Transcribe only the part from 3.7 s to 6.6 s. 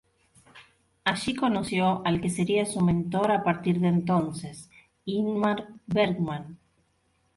de entonces, Ingmar Bergman.